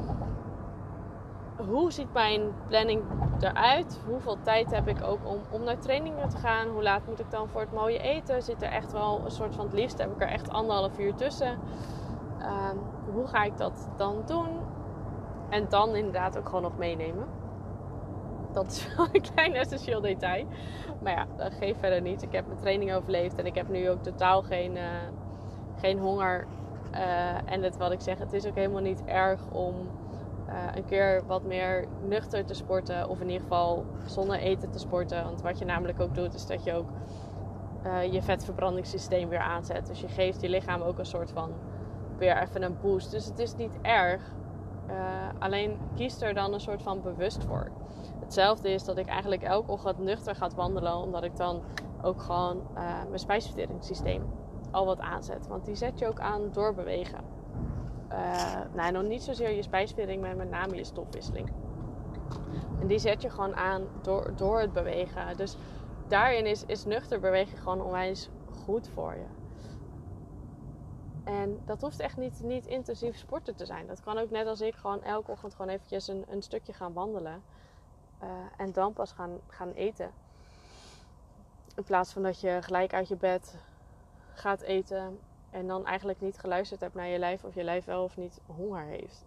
hoe 1.58 1.92
ziet 1.92 2.13
mijn 2.13 2.42
planning 2.68 3.01
eruit? 3.44 4.00
Hoeveel 4.06 4.38
tijd 4.41 4.72
heb 4.72 4.88
ik 4.88 5.03
ook 5.03 5.20
om, 5.25 5.39
om 5.51 5.63
naar 5.63 5.79
trainingen 5.79 6.29
te 6.29 6.38
gaan? 6.38 6.67
Hoe 6.67 6.84
laat 6.84 7.08
moet 7.08 7.20
ik 7.20 7.32
dan 7.32 7.50
voor 7.50 7.62
het 7.62 7.72
mooie 7.74 8.00
eten? 8.00 8.44
Zit 8.44 8.62
er 8.62 8.70
echt 8.70 8.91
wel 8.91 9.22
een 9.25 9.32
soort 9.32 9.56
van 9.56 9.65
het 9.65 9.74
liefst 9.74 9.98
heb 9.98 10.12
ik 10.12 10.22
er 10.22 10.27
echt 10.27 10.50
anderhalf 10.50 11.00
uur 11.00 11.15
tussen. 11.15 11.60
Ehm, 12.39 12.75
hoe 13.13 13.27
ga 13.27 13.44
ik 13.44 13.58
dat 13.58 13.89
dan 13.98 14.24
doen? 14.25 14.48
En 15.50 15.65
dan 15.70 15.96
inderdaad 15.96 16.38
ook 16.38 16.46
gewoon 16.46 16.62
nog 16.62 16.77
meenemen. 16.77 17.25
Dat 18.51 18.67
is 18.67 18.88
wel 18.96 19.08
een 19.12 19.22
klein 19.34 19.53
essentieel 19.53 20.01
detail. 20.01 20.46
Maar 21.01 21.13
ja, 21.13 21.25
dat 21.38 21.53
geeft 21.53 21.79
verder 21.79 22.01
niet. 22.01 22.22
Ik 22.22 22.32
heb 22.32 22.48
mijn 22.48 22.60
training 22.60 22.94
overleefd 22.94 23.39
en 23.39 23.46
ik 23.46 23.56
heb 23.56 23.70
nu 23.70 23.89
ook 23.89 24.03
totaal 24.03 24.41
geen, 24.41 24.75
uh, 24.75 24.84
geen 25.79 26.00
honger. 26.00 26.48
Uh, 26.94 27.51
en 27.51 27.63
het, 27.63 27.77
wat 27.77 27.91
ik 27.91 28.01
zeg, 28.01 28.17
het 28.17 28.34
is 28.34 28.46
ook 28.46 28.56
helemaal 28.56 28.82
niet 28.82 29.03
erg 29.06 29.41
om 29.51 29.75
uh, 30.57 30.75
een 30.75 30.85
keer 30.85 31.23
wat 31.25 31.43
meer 31.43 31.87
nuchter 32.07 32.45
te 32.45 32.53
sporten. 32.53 33.09
Of 33.09 33.19
in 33.19 33.27
ieder 33.27 33.41
geval 33.41 33.85
zonder 34.05 34.37
eten 34.39 34.71
te 34.71 34.79
sporten. 34.79 35.23
Want 35.23 35.41
wat 35.41 35.59
je 35.59 35.65
namelijk 35.65 35.99
ook 35.99 36.15
doet, 36.15 36.33
is 36.33 36.45
dat 36.45 36.63
je 36.63 36.73
ook 36.73 36.89
je 38.11 38.21
vetverbrandingssysteem 38.21 39.29
weer 39.29 39.39
aanzet. 39.39 39.87
Dus 39.87 40.01
je 40.01 40.07
geeft 40.07 40.41
je 40.41 40.49
lichaam 40.49 40.81
ook 40.81 40.99
een 40.99 41.05
soort 41.05 41.31
van 41.31 41.51
weer 42.17 42.37
even 42.41 42.61
een 42.61 42.77
boost. 42.81 43.11
Dus 43.11 43.25
het 43.25 43.39
is 43.39 43.55
niet 43.55 43.77
erg. 43.81 44.21
alleen 45.39 45.77
kies 45.95 46.21
er 46.21 46.33
dan 46.33 46.53
een 46.53 46.59
soort 46.59 46.81
van 46.81 47.01
bewust 47.01 47.43
voor. 47.43 47.71
Hetzelfde 48.19 48.69
is 48.69 48.83
dat 48.83 48.97
ik 48.97 49.07
eigenlijk 49.07 49.43
elke 49.43 49.71
ochtend 49.71 49.99
nuchter 49.99 50.35
ga 50.35 50.49
wandelen, 50.55 50.95
omdat 50.95 51.23
ik 51.23 51.35
dan 51.35 51.61
ook 52.01 52.21
gewoon 52.21 52.61
mijn 53.07 53.19
spijsverteringssysteem 53.19 54.23
al 54.71 54.85
wat 54.85 54.99
aanzet. 54.99 55.47
Want 55.47 55.65
die 55.65 55.75
zet 55.75 55.99
je 55.99 56.07
ook 56.07 56.19
aan 56.19 56.49
door 56.51 56.73
bewegen. 56.73 57.37
Uh, 58.11 58.61
nou, 58.73 58.91
nog 58.91 59.03
niet 59.03 59.23
zozeer 59.23 59.49
je 59.49 59.61
spijsvertering, 59.61 60.21
maar 60.21 60.35
met 60.35 60.49
name 60.49 60.75
je 60.75 60.83
stofwisseling. 60.83 61.51
En 62.79 62.87
die 62.87 62.99
zet 62.99 63.21
je 63.21 63.29
gewoon 63.29 63.55
aan 63.55 63.87
door, 64.01 64.35
door 64.35 64.59
het 64.59 64.73
bewegen. 64.73 65.37
Dus 65.37 65.57
daarin 66.07 66.45
is, 66.45 66.65
is 66.65 66.85
nuchter 66.85 67.19
bewegen 67.19 67.57
gewoon 67.57 67.81
onwijs 67.81 68.29
goed 68.63 68.89
voor 68.93 69.13
je. 69.13 69.25
En 71.23 71.61
dat 71.65 71.81
hoeft 71.81 71.99
echt 71.99 72.17
niet, 72.17 72.41
niet 72.43 72.65
intensief 72.65 73.17
sporten 73.17 73.55
te 73.55 73.65
zijn. 73.65 73.87
Dat 73.87 74.01
kan 74.01 74.17
ook 74.17 74.29
net 74.29 74.47
als 74.47 74.61
ik 74.61 74.75
gewoon 74.75 75.03
elke 75.03 75.31
ochtend 75.31 75.55
gewoon 75.55 75.71
eventjes 75.71 76.07
een, 76.07 76.25
een 76.29 76.41
stukje 76.41 76.73
gaan 76.73 76.93
wandelen. 76.93 77.43
Uh, 78.23 78.29
en 78.57 78.71
dan 78.71 78.93
pas 78.93 79.11
gaan, 79.11 79.39
gaan 79.47 79.71
eten. 79.71 80.11
In 81.75 81.83
plaats 81.83 82.13
van 82.13 82.23
dat 82.23 82.39
je 82.39 82.59
gelijk 82.61 82.93
uit 82.93 83.07
je 83.07 83.15
bed 83.15 83.55
gaat 84.33 84.61
eten 84.61 85.19
en 85.51 85.68
dan 85.68 85.86
eigenlijk 85.86 86.22
niet 86.22 86.38
geluisterd 86.38 86.82
hebt 86.82 86.96
naar 86.96 87.08
je 87.08 87.20
lijf 87.20 87.44
of 87.44 87.56
je 87.56 87.63
lijf 87.63 87.86
wel 87.86 88.04
of 88.04 88.18
niet 88.18 88.39
honger 88.46 88.86
heeft. 88.86 89.25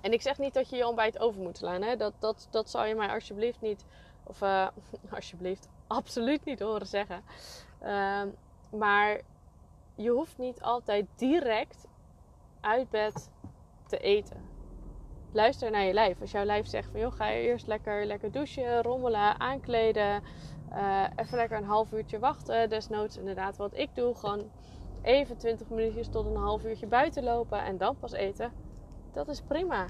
En 0.00 0.12
ik 0.12 0.22
zeg 0.22 0.38
niet 0.38 0.54
dat 0.54 0.70
je 0.70 0.76
je 0.76 0.86
ontbijt 0.86 1.18
over 1.18 1.40
moet 1.40 1.56
slaan. 1.56 1.82
Hè? 1.82 1.96
Dat, 1.96 2.12
dat, 2.18 2.48
dat 2.50 2.70
zou 2.70 2.86
je 2.86 2.94
mij 2.94 3.08
alsjeblieft 3.08 3.60
niet, 3.60 3.84
of 4.24 4.42
uh, 4.42 4.68
alsjeblieft, 5.14 5.68
absoluut 5.86 6.44
niet 6.44 6.60
horen 6.60 6.86
zeggen. 6.86 7.22
Uh, 7.82 8.22
maar 8.70 9.20
je 9.94 10.10
hoeft 10.10 10.38
niet 10.38 10.62
altijd 10.62 11.06
direct 11.16 11.86
uit 12.60 12.90
bed 12.90 13.30
te 13.86 13.98
eten 13.98 14.52
luister 15.34 15.70
naar 15.70 15.84
je 15.84 15.92
lijf. 15.92 16.20
Als 16.20 16.30
jouw 16.30 16.44
lijf 16.44 16.66
zegt 16.66 16.90
van 16.90 17.00
joh, 17.00 17.12
ga 17.12 17.28
je 17.28 17.42
eerst 17.42 17.66
lekker, 17.66 18.06
lekker 18.06 18.32
douchen, 18.32 18.82
rommelen, 18.82 19.40
aankleden. 19.40 20.22
Uh, 20.72 21.04
even 21.16 21.36
lekker 21.36 21.56
een 21.56 21.64
half 21.64 21.92
uurtje 21.92 22.18
wachten. 22.18 22.68
Desnoods 22.68 23.16
inderdaad 23.16 23.56
wat 23.56 23.76
ik 23.76 23.94
doe. 23.94 24.14
Gewoon 24.14 24.50
even 25.04 25.36
20 25.36 25.68
minuutjes 25.68 26.08
tot 26.08 26.26
een 26.26 26.36
half 26.36 26.64
uurtje 26.64 26.86
buiten 26.86 27.22
lopen 27.22 27.64
en 27.64 27.78
dan 27.78 27.96
pas 27.96 28.12
eten. 28.12 28.52
Dat 29.12 29.28
is 29.28 29.40
prima. 29.42 29.86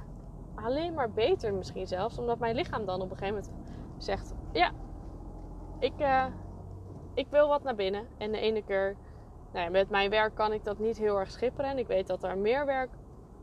Alleen 0.54 0.94
maar 0.94 1.10
beter 1.10 1.54
misschien 1.54 1.86
zelfs. 1.86 2.18
Omdat 2.18 2.38
mijn 2.38 2.54
lichaam 2.54 2.84
dan 2.84 3.00
op 3.00 3.10
een 3.10 3.16
gegeven 3.16 3.42
moment 3.42 3.74
zegt... 3.98 4.34
Ja, 4.52 4.70
ik, 5.78 6.00
uh, 6.00 6.24
ik 7.14 7.26
wil 7.30 7.48
wat 7.48 7.62
naar 7.62 7.74
binnen. 7.74 8.06
En 8.18 8.32
de 8.32 8.38
ene 8.38 8.62
keer... 8.62 8.96
Nou 9.52 9.64
ja, 9.64 9.70
met 9.70 9.90
mijn 9.90 10.10
werk 10.10 10.34
kan 10.34 10.52
ik 10.52 10.64
dat 10.64 10.78
niet 10.78 10.98
heel 10.98 11.18
erg 11.18 11.30
schipperen. 11.30 11.70
En 11.70 11.78
ik 11.78 11.86
weet 11.86 12.06
dat 12.06 12.24
er 12.24 12.38
meer 12.38 12.66
werk 12.66 12.90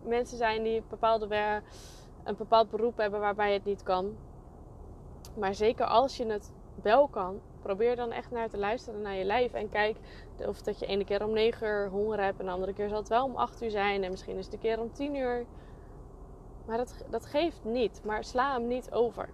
mensen 0.04 0.38
zijn 0.38 0.64
die 0.64 0.84
bepaalde 0.90 1.62
een 2.24 2.36
bepaald 2.36 2.70
beroep 2.70 2.98
hebben 2.98 3.20
waarbij 3.20 3.54
het 3.54 3.66
niet 3.66 3.84
kan. 3.84 4.16
Maar 5.38 5.56
zeker 5.56 5.86
als 5.86 6.18
je 6.18 6.26
het 6.26 6.52
wel 6.82 7.08
kan, 7.08 7.40
probeer 7.62 7.96
dan 7.96 8.12
echt 8.12 8.32
naar 8.32 8.50
te 8.50 8.58
luisteren 8.58 9.02
naar 9.02 9.16
je 9.16 9.24
lijf. 9.24 9.54
En 9.54 9.70
kijk 9.70 9.98
of 10.48 10.62
dat 10.62 10.80
je 10.80 10.86
ene 10.86 11.04
keer 11.04 11.26
om 11.26 11.34
9 11.34 11.68
uur 11.68 11.90
honger 11.90 12.24
hebt 12.24 12.40
en 12.40 12.46
de 12.46 12.52
andere 12.52 12.74
keer 12.74 12.90
zal 12.90 12.98
het 12.98 13.08
wel 13.08 13.26
om 13.26 13.36
8 13.36 13.62
uur 13.62 13.72
zijn. 13.72 14.04
En 14.04 14.12
misschien 14.12 14.38
is 14.38 14.46
het 14.46 14.54
een 14.54 14.60
keer 14.60 14.80
om 14.80 14.94
10 14.94 15.16
uur. 15.16 15.46
Maar 16.66 16.78
dat, 16.78 17.06
dat 17.10 17.26
geeft 17.26 17.64
niet. 17.64 18.02
Maar 18.04 18.24
sla 18.24 18.54
hem 18.54 18.68
niet 18.68 18.92
over. 18.92 19.30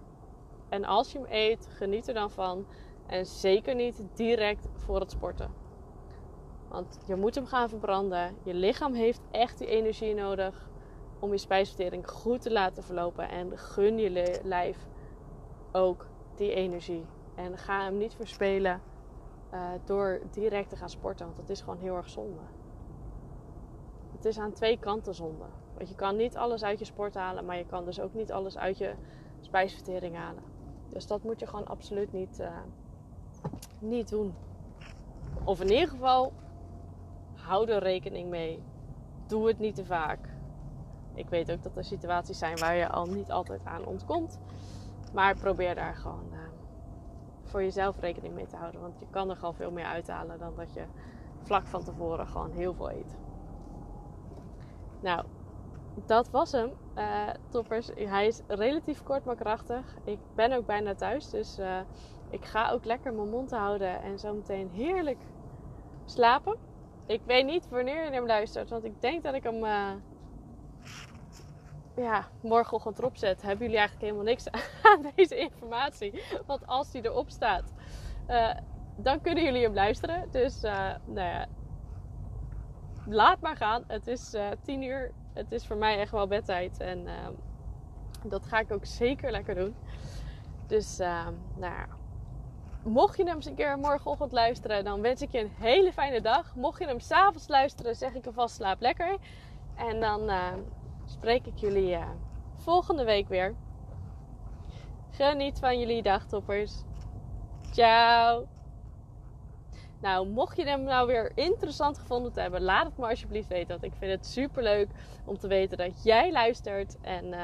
En 0.68 0.84
als 0.84 1.12
je 1.12 1.18
hem 1.18 1.26
eet, 1.30 1.68
geniet 1.70 2.08
er 2.08 2.14
dan 2.14 2.30
van. 2.30 2.66
En 3.06 3.26
zeker 3.26 3.74
niet 3.74 4.04
direct 4.14 4.68
voor 4.72 5.00
het 5.00 5.10
sporten. 5.10 5.50
Want 6.68 6.98
je 7.06 7.14
moet 7.14 7.34
hem 7.34 7.46
gaan 7.46 7.68
verbranden. 7.68 8.36
Je 8.42 8.54
lichaam 8.54 8.94
heeft 8.94 9.20
echt 9.30 9.58
die 9.58 9.66
energie 9.66 10.14
nodig 10.14 10.68
om 11.18 11.30
je 11.30 11.38
spijsvertering 11.38 12.10
goed 12.10 12.42
te 12.42 12.52
laten 12.52 12.82
verlopen. 12.82 13.28
En 13.28 13.58
gun 13.58 13.98
je 13.98 14.40
lijf 14.42 14.86
ook 15.72 16.06
die 16.34 16.52
energie. 16.52 17.06
En 17.38 17.58
ga 17.58 17.82
hem 17.82 17.98
niet 17.98 18.14
verspelen 18.14 18.80
uh, 19.54 19.70
door 19.84 20.20
direct 20.30 20.70
te 20.70 20.76
gaan 20.76 20.90
sporten. 20.90 21.26
Want 21.26 21.38
dat 21.38 21.48
is 21.48 21.60
gewoon 21.60 21.78
heel 21.78 21.96
erg 21.96 22.08
zonde. 22.08 22.40
Het 24.12 24.24
is 24.24 24.38
aan 24.38 24.52
twee 24.52 24.78
kanten 24.78 25.14
zonde. 25.14 25.44
Want 25.76 25.88
je 25.88 25.94
kan 25.94 26.16
niet 26.16 26.36
alles 26.36 26.64
uit 26.64 26.78
je 26.78 26.84
sport 26.84 27.14
halen. 27.14 27.44
Maar 27.44 27.56
je 27.56 27.66
kan 27.66 27.84
dus 27.84 28.00
ook 28.00 28.14
niet 28.14 28.32
alles 28.32 28.58
uit 28.58 28.78
je 28.78 28.94
spijsvertering 29.40 30.16
halen. 30.16 30.42
Dus 30.88 31.06
dat 31.06 31.22
moet 31.22 31.40
je 31.40 31.46
gewoon 31.46 31.66
absoluut 31.66 32.12
niet, 32.12 32.40
uh, 32.40 32.48
niet 33.78 34.08
doen. 34.08 34.34
Of 35.44 35.60
in 35.60 35.70
ieder 35.70 35.88
geval 35.88 36.32
hou 37.34 37.70
er 37.70 37.82
rekening 37.82 38.30
mee. 38.30 38.62
Doe 39.26 39.46
het 39.46 39.58
niet 39.58 39.74
te 39.74 39.84
vaak. 39.84 40.18
Ik 41.14 41.28
weet 41.28 41.52
ook 41.52 41.62
dat 41.62 41.76
er 41.76 41.84
situaties 41.84 42.38
zijn 42.38 42.58
waar 42.58 42.74
je 42.74 42.88
al 42.88 43.06
niet 43.06 43.30
altijd 43.30 43.60
aan 43.64 43.86
ontkomt. 43.86 44.38
Maar 45.12 45.36
probeer 45.36 45.74
daar 45.74 45.94
gewoon 45.94 46.28
uh, 46.32 46.37
voor 47.48 47.62
jezelf 47.62 48.00
rekening 48.00 48.34
mee 48.34 48.46
te 48.46 48.56
houden. 48.56 48.80
Want 48.80 48.98
je 48.98 49.06
kan 49.10 49.30
er 49.30 49.36
gewoon 49.36 49.54
veel 49.54 49.70
meer 49.70 49.84
uithalen 49.84 50.38
dan 50.38 50.52
dat 50.56 50.74
je 50.74 50.84
vlak 51.42 51.66
van 51.66 51.84
tevoren 51.84 52.26
gewoon 52.26 52.50
heel 52.50 52.74
veel 52.74 52.90
eet. 52.90 53.16
Nou, 55.00 55.24
dat 56.06 56.30
was 56.30 56.52
hem. 56.52 56.72
Uh, 56.96 57.28
toppers. 57.48 57.90
Hij 57.94 58.26
is 58.26 58.40
relatief 58.46 59.02
kort 59.02 59.24
maar 59.24 59.36
krachtig. 59.36 59.96
Ik 60.04 60.18
ben 60.34 60.52
ook 60.52 60.66
bijna 60.66 60.94
thuis. 60.94 61.30
Dus 61.30 61.58
uh, 61.58 61.80
ik 62.30 62.44
ga 62.44 62.70
ook 62.70 62.84
lekker 62.84 63.14
mijn 63.14 63.30
mond 63.30 63.50
houden. 63.50 64.02
En 64.02 64.18
zo 64.18 64.34
meteen 64.34 64.70
heerlijk 64.70 65.20
slapen. 66.04 66.56
Ik 67.06 67.20
weet 67.24 67.46
niet 67.46 67.68
wanneer 67.68 68.04
je 68.04 68.10
hem 68.10 68.26
luistert, 68.26 68.70
want 68.70 68.84
ik 68.84 69.00
denk 69.00 69.22
dat 69.22 69.34
ik 69.34 69.42
hem 69.42 69.64
uh, 69.64 69.90
ja, 71.98 72.28
morgenochtend 72.40 72.98
erop. 72.98 73.16
Hebben 73.20 73.66
jullie 73.66 73.78
eigenlijk 73.78 74.00
helemaal 74.00 74.24
niks 74.24 74.50
aan 74.88 75.12
deze 75.14 75.36
informatie? 75.36 76.22
Want 76.46 76.66
als 76.66 76.90
die 76.90 77.04
erop 77.04 77.30
staat, 77.30 77.72
uh, 78.28 78.54
dan 78.96 79.20
kunnen 79.20 79.44
jullie 79.44 79.62
hem 79.62 79.74
luisteren. 79.74 80.28
Dus 80.30 80.64
uh, 80.64 80.94
nou 81.04 81.28
ja, 81.28 81.46
laat 83.06 83.40
maar 83.40 83.56
gaan. 83.56 83.84
Het 83.86 84.06
is 84.06 84.36
tien 84.62 84.82
uur. 84.82 85.12
Het 85.32 85.52
is 85.52 85.66
voor 85.66 85.76
mij 85.76 85.98
echt 85.98 86.12
wel 86.12 86.26
bedtijd. 86.26 86.80
En 86.80 87.06
dat 88.24 88.46
ga 88.46 88.58
ik 88.58 88.72
ook 88.72 88.84
zeker 88.84 89.30
lekker 89.30 89.54
doen. 89.54 89.74
Dus 90.66 90.98
nou 90.98 91.74
ja 91.74 91.86
Mocht 92.88 93.16
je 93.16 93.24
hem 93.24 93.34
eens 93.34 93.46
een 93.46 93.54
keer 93.54 93.78
morgenochtend 93.78 94.32
luisteren, 94.32 94.84
dan 94.84 95.00
wens 95.00 95.22
ik 95.22 95.30
je 95.30 95.40
een 95.40 95.52
hele 95.58 95.92
fijne 95.92 96.20
dag. 96.20 96.54
Mocht 96.54 96.78
je 96.78 96.86
hem 96.86 97.00
s'avonds 97.00 97.48
luisteren, 97.48 97.96
zeg 97.96 98.14
ik 98.14 98.26
alvast 98.26 98.54
slaap 98.54 98.80
lekker. 98.80 99.16
En 99.74 100.00
dan 100.00 100.30
uh, 100.30 100.52
spreek 101.10 101.46
ik 101.46 101.58
jullie 101.58 101.90
uh, 101.90 102.08
volgende 102.56 103.04
week 103.04 103.28
weer. 103.28 103.54
Geniet 105.10 105.58
van 105.58 105.78
jullie 105.78 106.02
dagtoppers. 106.02 106.82
Ciao. 107.72 108.46
Nou, 110.00 110.28
mocht 110.28 110.56
je 110.56 110.64
hem 110.64 110.82
nou 110.82 111.06
weer 111.06 111.32
interessant 111.34 111.98
gevonden 111.98 112.32
hebben, 112.34 112.62
laat 112.62 112.86
het 112.86 112.98
me 112.98 113.08
alsjeblieft 113.08 113.48
weten. 113.48 113.68
Want 113.68 113.82
ik 113.82 113.98
vind 113.98 114.12
het 114.12 114.26
super 114.26 114.62
leuk 114.62 114.88
om 115.24 115.38
te 115.38 115.48
weten 115.48 115.78
dat 115.78 116.04
jij 116.04 116.32
luistert. 116.32 117.00
En 117.00 117.34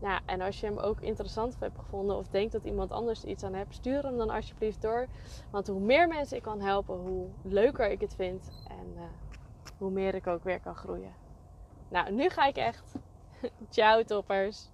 ja, 0.00 0.20
en 0.26 0.40
als 0.40 0.60
je 0.60 0.66
hem 0.66 0.78
ook 0.78 1.00
interessant 1.00 1.56
hebt 1.60 1.78
gevonden 1.78 2.16
of 2.16 2.28
denkt 2.28 2.52
dat 2.52 2.64
iemand 2.64 2.92
anders 2.92 3.24
iets 3.24 3.42
aan 3.42 3.54
hebt, 3.54 3.74
stuur 3.74 4.02
hem 4.02 4.16
dan 4.16 4.30
alsjeblieft 4.30 4.82
door. 4.82 5.06
Want 5.50 5.66
hoe 5.66 5.80
meer 5.80 6.08
mensen 6.08 6.36
ik 6.36 6.42
kan 6.42 6.60
helpen, 6.60 6.96
hoe 6.96 7.26
leuker 7.42 7.90
ik 7.90 8.00
het 8.00 8.14
vind 8.14 8.50
en 8.68 8.92
uh, 8.94 9.02
hoe 9.78 9.90
meer 9.90 10.14
ik 10.14 10.26
ook 10.26 10.44
weer 10.44 10.60
kan 10.60 10.74
groeien. 10.74 11.23
Nou, 11.94 12.12
nu 12.12 12.28
ga 12.28 12.46
ik 12.46 12.56
echt. 12.56 12.94
Ciao 13.70 14.02
toppers. 14.02 14.70